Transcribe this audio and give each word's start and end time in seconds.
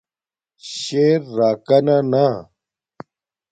شیر 0.77 1.21
راکانا 1.37 1.97
نا 2.11 2.25